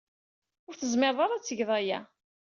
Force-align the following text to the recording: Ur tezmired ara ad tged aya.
Ur 0.67 0.73
tezmired 0.75 1.19
ara 1.23 1.35
ad 1.37 1.43
tged 1.43 1.69
aya. 1.79 1.99